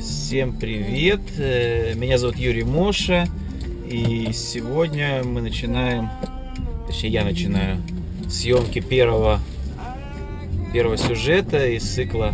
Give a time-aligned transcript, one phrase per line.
[0.00, 1.20] Всем привет!
[1.38, 3.26] Э, Меня зовут Юрий Моша.
[3.88, 6.08] И сегодня мы начинаем,
[6.86, 7.82] точнее я начинаю,
[8.30, 9.40] съемки первого,
[10.72, 12.32] первого сюжета из цикла,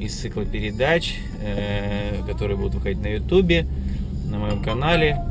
[0.00, 3.66] из цикла передач, э, которые будут выходить на ютубе,
[4.26, 5.24] на моем канале,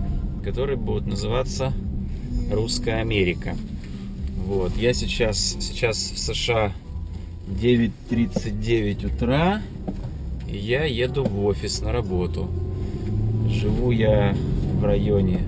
[0.44, 1.74] которые будут называться
[2.52, 3.56] «Русская Америка».
[4.46, 6.72] Вот, я сейчас, сейчас в США
[7.48, 9.62] 9.39 утра,
[10.48, 12.50] и я еду в офис на работу.
[13.50, 14.36] Живу я
[14.80, 15.42] в районе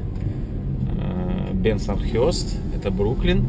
[0.97, 3.45] э, Бенсонхёст, это Бруклин.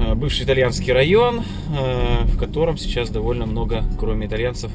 [0.00, 1.42] Э, Бывший итальянский район,
[1.78, 4.72] э, в котором сейчас довольно много, кроме итальянцев,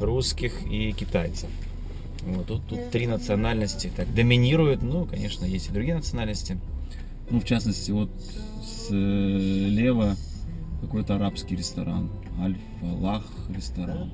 [0.00, 1.48] русских и китайцев.
[2.26, 4.82] Вот, тут, тут три национальности так доминируют.
[4.82, 6.58] Ну, конечно, есть и другие национальности.
[7.30, 8.10] Ну, в частности, вот
[8.88, 10.16] слева
[10.80, 12.08] какой-то арабский ресторан.
[12.40, 14.10] Аль-Фалах ресторан.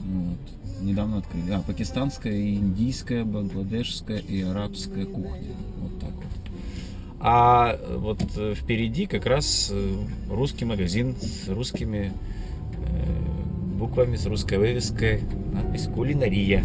[0.00, 0.82] Вот.
[0.82, 1.50] Недавно открыли.
[1.52, 5.54] А, пакистанская, индийская, бангладешская и арабская кухня.
[5.78, 6.24] Вот так вот.
[7.18, 8.20] А вот
[8.56, 9.94] впереди как раз э,
[10.30, 12.12] русский магазин с русскими
[12.86, 15.22] э, буквами, с русской вывеской,
[15.52, 16.62] надпись «Кулинария».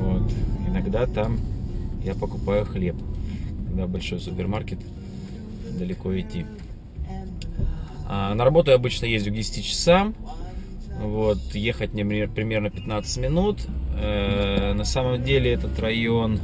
[0.00, 0.30] Вот.
[0.68, 1.38] Иногда там
[2.04, 2.96] я покупаю хлеб.
[3.66, 4.78] Когда большой супермаркет,
[5.78, 6.44] далеко идти.
[8.06, 10.14] А, на работу я обычно езжу к 10 часам.
[11.00, 13.58] Вот, ехать мне при- примерно 15 минут.
[13.98, 16.38] Э, на самом деле этот район,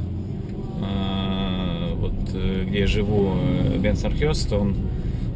[0.81, 3.33] э, вот, э, где я живу,
[3.77, 4.75] Бенсонхёст, он,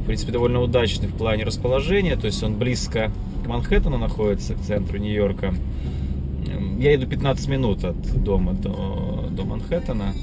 [0.01, 2.15] в принципе, довольно удачный в плане расположения.
[2.15, 3.11] То есть он близко
[3.43, 5.53] к Манхэттену находится, к центру Нью-Йорка.
[6.79, 10.13] Я иду 15 минут от дома до, до Манхэттена.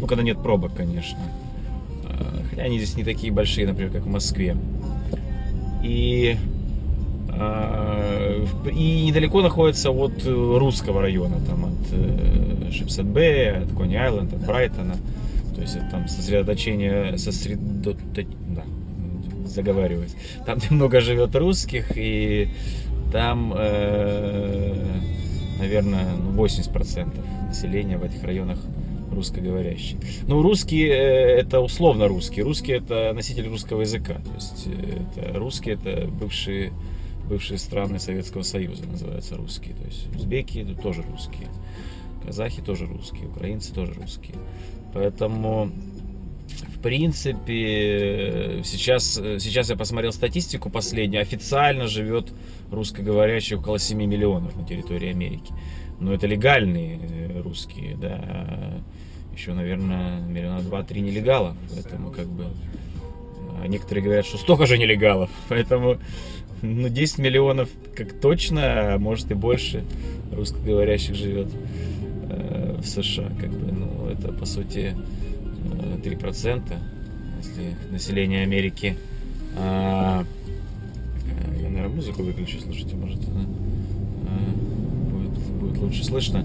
[0.00, 1.18] Ну, когда нет пробок, конечно.
[2.50, 4.56] Хотя они здесь не такие большие, например, как в Москве.
[5.82, 6.36] И,
[7.32, 13.96] э, в- и недалеко находится от э, русского района, там от Шипсхед Бэй, от Кони
[13.96, 14.96] Айленд, от Брайтона.
[15.54, 17.94] То есть это там сосредоточение, сосредо...
[18.14, 18.62] да,
[19.46, 20.14] заговариваюсь.
[20.46, 22.48] Там где много живет русских, и
[23.12, 24.74] там, э,
[25.58, 27.08] наверное, ну, 80%
[27.48, 28.58] населения в этих районах
[29.12, 29.98] русскоговорящие.
[30.26, 32.44] Ну, русские э, это условно русские.
[32.44, 34.14] Русские это носитель русского языка.
[34.14, 36.72] То есть э, это русские это бывшие,
[37.28, 39.74] бывшие страны Советского Союза называются русские.
[39.74, 41.48] То есть узбеки тоже русские.
[42.24, 44.36] Казахи тоже русские, украинцы тоже русские.
[44.94, 45.70] Поэтому
[46.60, 52.32] в принципе, сейчас, сейчас я посмотрел статистику последнюю, официально живет
[52.70, 55.52] русскоговорящих около 7 миллионов на территории Америки.
[56.00, 58.82] Но это легальные э, русские, да.
[59.32, 61.56] Еще, наверное, миллиона два-три нелегала.
[61.72, 62.46] Поэтому как бы...
[63.62, 65.30] А некоторые говорят, что столько же нелегалов.
[65.48, 65.98] Поэтому
[66.60, 69.84] ну, 10 миллионов как точно, а может и больше
[70.32, 71.48] русскоговорящих живет
[72.30, 73.30] э, в США.
[73.40, 74.96] Как бы, ну, это по сути
[76.02, 76.78] 3%,
[77.38, 78.96] если население Америки.
[79.56, 86.44] А, э, я, наверное, музыку выключу, слушайте, может она э, будет, будет лучше слышно.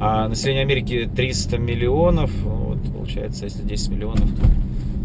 [0.00, 4.42] А население Америки 300 миллионов, вот, получается, если 10 миллионов, то,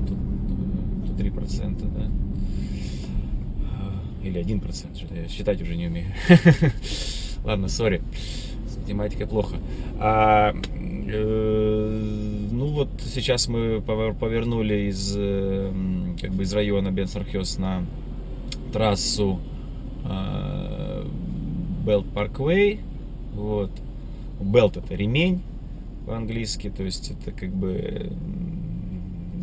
[0.07, 2.11] то, то 3%, да?
[3.71, 6.07] А, Или 1%, что-то я считать уже не умею.
[7.43, 8.01] Ладно, сори,
[8.69, 9.55] с математикой плохо.
[9.99, 10.53] А,
[11.07, 12.26] э,
[12.67, 15.71] ну вот сейчас мы повер- повернули из, э,
[16.21, 17.85] как бы из района Бенсонхёст на
[18.73, 19.39] трассу
[21.85, 22.81] Белт Парквей.
[23.33, 23.71] Вот.
[24.41, 25.41] Белт это ремень
[26.05, 28.11] по-английски, то есть это как бы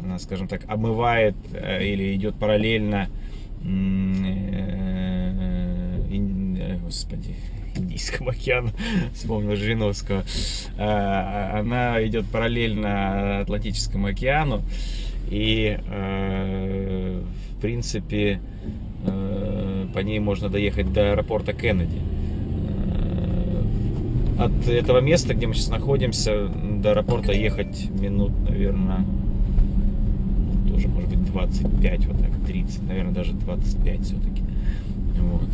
[0.05, 3.09] она, скажем так, омывает э, или идет параллельно
[3.65, 3.69] э,
[6.11, 7.37] э, господи,
[7.77, 8.71] Индийскому океану,
[9.15, 10.25] вспомнил Жириновского.
[10.79, 14.62] А, Она идет параллельно Атлантическому океану.
[15.31, 17.23] И, э,
[17.57, 18.41] в принципе,
[19.07, 21.99] э, по ней можно доехать до аэропорта Кеннеди.
[24.38, 26.49] Э, От этого места, где мы сейчас находимся,
[26.82, 29.05] до аэропорта ехать минут, наверное,
[30.69, 34.43] тоже может быть 25, вот так, 30, наверное, даже 25 все-таки.
[35.19, 35.49] Вот.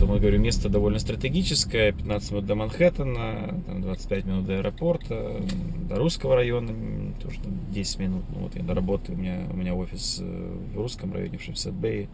[0.00, 5.42] Поэтому, я говорю, место довольно стратегическое, 15 минут до Манхэттена, там 25 минут до аэропорта,
[5.90, 6.72] до русского района
[7.22, 8.24] тоже там 10 минут.
[8.30, 11.42] Ну, вот я до работы, у меня, у меня офис э, в русском районе, в
[11.42, 12.08] Шефсет Бэй,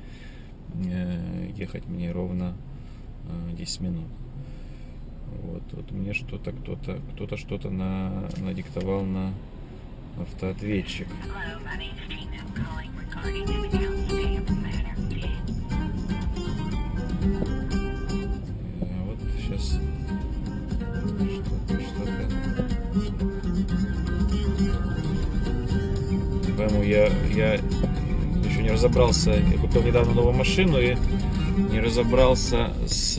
[1.56, 2.56] ехать мне ровно
[3.52, 4.08] э, 10 минут.
[5.44, 9.32] Вот, вот мне что-то кто-то кто-то что-то на, надиктовал на
[10.18, 11.06] автоответчик.
[13.22, 13.95] Hello,
[26.76, 29.30] Поэтому я, я еще не разобрался.
[29.30, 30.96] Я купил недавно новую машину и
[31.72, 33.18] не разобрался с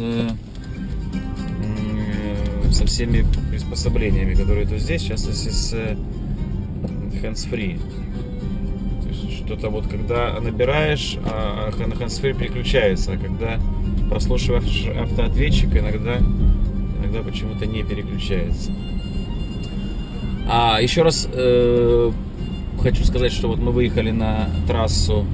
[2.72, 5.74] со всеми приспособлениями, которые тут здесь, в частности с
[7.24, 7.80] hands-free.
[9.02, 13.60] То есть что-то вот когда набираешь, а на hands-free переключается, а когда
[14.10, 16.18] прослушиваешь автоответчик, иногда,
[17.00, 18.72] иногда почему-то не переключается.
[20.48, 22.12] А еще раз э,
[22.92, 25.26] хочу сказать, что вот мы выехали на трассу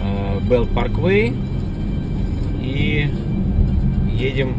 [0.00, 1.36] э, Bell Parkway
[2.62, 3.10] и
[4.10, 4.56] едем,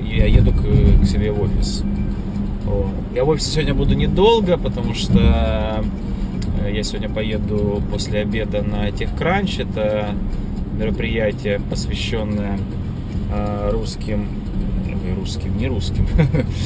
[0.00, 1.84] э, я еду к, к себе в офис.
[2.64, 2.90] Вот.
[3.14, 5.84] Я в офисе сегодня буду недолго, потому что
[6.64, 9.60] э, я сегодня поеду после обеда на Техкранч.
[9.60, 10.08] Это
[10.76, 12.58] мероприятие, посвященное
[13.32, 14.26] э, русским,
[15.16, 16.08] русским, не русским,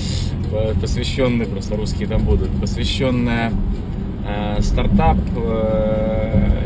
[0.80, 3.89] посвященное, просто русские там будут, посвященное э,
[4.60, 5.18] стартап,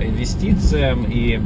[0.03, 1.41] инвестициям и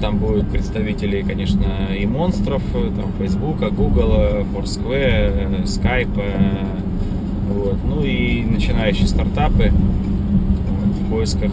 [0.00, 1.64] там будут представители, конечно,
[1.98, 6.20] и монстров, там, Facebook, Google, Foursquare, Skype,
[7.48, 11.52] вот, ну и начинающие стартапы в поисках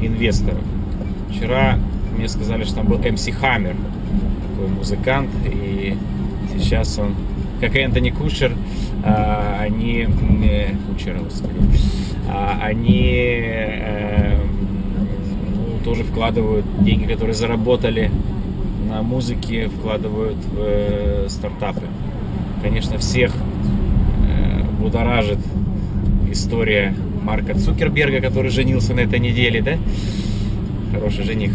[0.00, 0.62] инвесторов.
[1.30, 1.78] Вчера
[2.16, 3.74] мне сказали, что там был MC Hammer,
[4.48, 5.96] такой музыкант, и
[6.56, 7.14] сейчас он,
[7.60, 8.52] как и Энтони Кушер,
[9.04, 10.08] они,
[10.88, 11.54] Кучер, господи,
[12.28, 14.38] а, они э,
[15.84, 18.10] тоже вкладывают деньги, которые заработали
[18.88, 21.82] на музыке, вкладывают в э, стартапы.
[22.62, 23.32] Конечно, всех
[24.26, 25.38] э, будоражит
[26.30, 29.76] история Марка Цукерберга, который женился на этой неделе, да?
[30.92, 31.52] Хороший жених,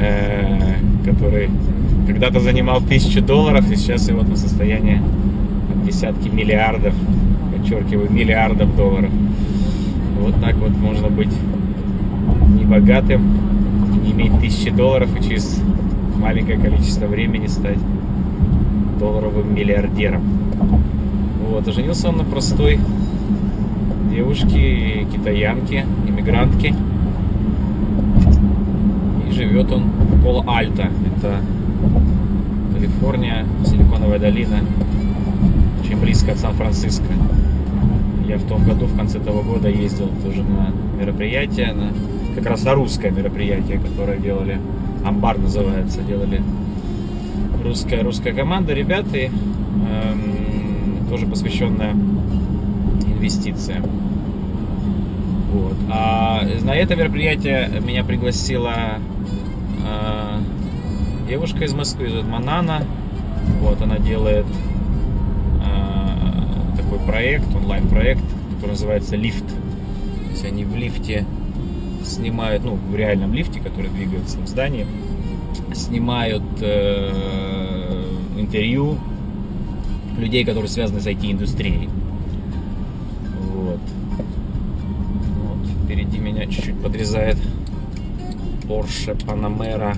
[0.00, 0.74] э,
[1.04, 1.48] который
[2.06, 5.00] когда-то занимал тысячу долларов, и сейчас его на состояние
[5.84, 6.94] десятки миллиардов,
[7.52, 9.10] подчеркиваю, миллиардов долларов.
[10.20, 11.32] Вот так вот можно быть
[12.58, 13.22] небогатым,
[14.02, 15.60] не иметь тысячи долларов и через
[16.16, 17.78] маленькое количество времени стать
[18.98, 20.22] долларовым миллиардером.
[21.50, 22.78] Вот, женился он на простой
[24.10, 26.74] девушке, китаянке, иммигрантке.
[29.28, 30.88] И живет он в Пол-Альто.
[31.16, 31.40] Это
[32.72, 34.60] Калифорния, Силиконовая долина,
[36.04, 37.06] близко от Сан-Франциско.
[38.28, 40.70] Я в том году, в конце того года, ездил тоже на
[41.00, 41.92] мероприятие, на
[42.34, 44.60] как раз на русское мероприятие, которое делали,
[45.02, 46.42] Амбар называется, делали
[47.62, 51.92] русская, русская команда, ребята, и, эм, тоже посвященная
[53.06, 53.84] инвестициям.
[55.52, 55.76] Вот.
[55.90, 58.74] А на это мероприятие меня пригласила
[59.86, 60.40] э,
[61.28, 62.82] девушка из Москвы, зовут Манана.
[63.60, 64.46] Вот, она делает
[66.94, 68.22] такой проект, онлайн-проект,
[68.54, 69.46] который называется «Лифт».
[69.46, 71.24] То есть они в лифте
[72.04, 74.86] снимают, ну, в реальном лифте, который двигается в здании,
[75.72, 78.04] снимают э,
[78.36, 78.98] интервью
[80.18, 81.88] людей, которые связаны с IT-индустрией.
[83.52, 83.80] Вот.
[85.38, 85.66] вот.
[85.84, 87.38] Впереди меня чуть-чуть подрезает
[88.68, 89.96] Porsche Panamera.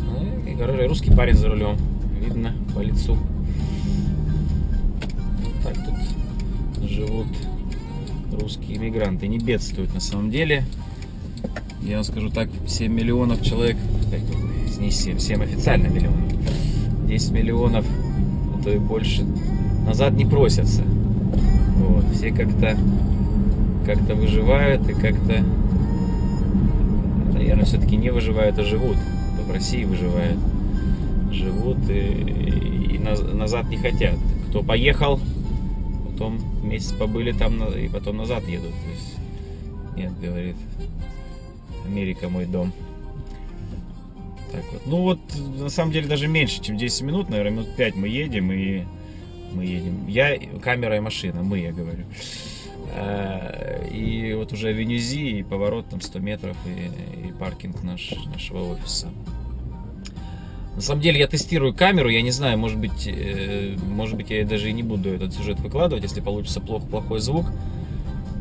[0.00, 1.76] Ну, и, короче, русский парень за рулем.
[2.20, 3.18] Видно по лицу.
[6.92, 7.26] Живут
[8.32, 10.64] русские иммигранты не бедствуют на самом деле.
[11.82, 13.76] Я вам скажу так, 7 миллионов человек,
[14.78, 16.32] не 7, 7 официально миллионов,
[17.06, 17.84] 10 миллионов,
[18.54, 19.24] а то и больше,
[19.86, 20.82] назад не просятся.
[20.82, 22.04] Вот.
[22.14, 22.76] Все как-то
[23.84, 25.44] как-то выживают и как-то,
[27.32, 28.96] наверное, все-таки не выживают, а живут.
[29.34, 30.36] Кто в России выживает,
[31.32, 34.14] живут и, и назад не хотят.
[34.48, 35.18] Кто поехал,
[36.22, 38.70] потом месяц побыли там и потом назад едут.
[38.70, 39.16] То есть,
[39.96, 40.56] нет, говорит,
[41.84, 42.72] Америка мой дом.
[44.52, 44.82] Так вот.
[44.86, 45.18] Ну вот,
[45.58, 48.84] на самом деле, даже меньше, чем 10 минут, наверное, минут 5 мы едем и
[49.52, 50.06] мы едем.
[50.06, 52.04] Я, камера и машина, мы, я говорю.
[52.94, 58.74] А, и вот уже Венези, и поворот там 100 метров, и, и паркинг наш, нашего
[58.74, 59.08] офиса.
[60.74, 64.44] На самом деле я тестирую камеру, я не знаю, может быть, э, может быть я
[64.44, 67.46] даже и не буду этот сюжет выкладывать, если получится плохо, плохой звук.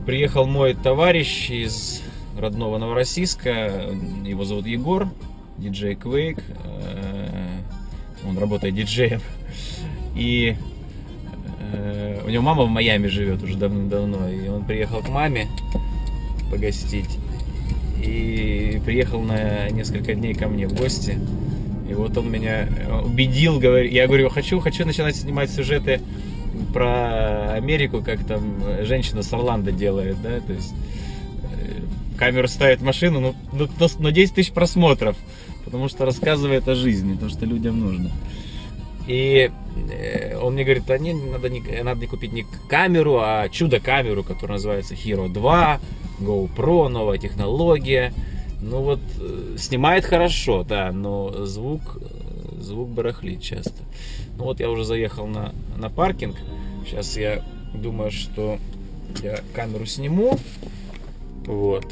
[0.05, 2.01] Приехал мой товарищ из
[2.37, 3.85] родного Новороссийска,
[4.25, 5.09] его зовут Егор,
[5.57, 7.61] диджей Quake, э,
[8.25, 9.21] он работает диджеем,
[10.15, 10.55] и
[11.73, 15.47] э, у него мама в Майами живет уже давно-давно, и он приехал к маме
[16.49, 17.19] погостить,
[18.01, 21.19] и приехал на несколько дней ко мне в гости.
[21.91, 22.69] И вот он меня
[23.03, 25.99] убедил, говорит, я говорю, хочу, хочу начинать снимать сюжеты
[26.73, 30.73] про Америку, как там женщина с Орландо делает, да, то есть
[31.43, 31.81] э,
[32.17, 35.17] камеру ставит машину, ну, ну, ну, ну 10 тысяч просмотров,
[35.65, 38.09] потому что рассказывает о жизни, то, что людям нужно.
[39.07, 39.51] И
[39.91, 44.23] э, он мне говорит, а не, надо, не, надо не купить не камеру, а чудо-камеру,
[44.23, 45.81] которая называется Hero 2,
[46.21, 48.13] GoPro, новая технология.
[48.61, 53.73] Ну вот, э, снимает хорошо, да, но звук, э, звук барахлит часто.
[54.37, 56.37] Ну вот я уже заехал на, на паркинг.
[56.85, 58.59] Сейчас я думаю, что
[59.23, 60.37] я камеру сниму.
[61.45, 61.85] Вот.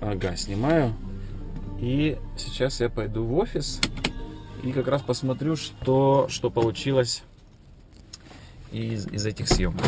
[0.00, 0.92] Ага, снимаю.
[1.80, 3.80] И сейчас я пойду в офис
[4.64, 7.22] и как раз посмотрю, что, что получилось
[8.72, 9.84] из, из этих съемок.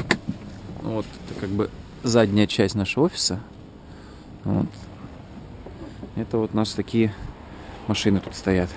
[0.82, 1.70] Ну вот, это как бы
[2.04, 3.40] задняя часть нашего офиса.
[4.44, 4.66] Вот.
[6.18, 7.14] Это вот у нас такие
[7.86, 8.68] машины тут стоят.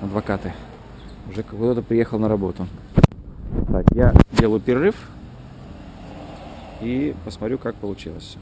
[0.00, 0.52] Адвокаты.
[1.28, 2.68] Уже кто-то приехал на работу.
[3.72, 4.94] Так, я делаю перерыв
[6.80, 8.36] и посмотрю, как получилось.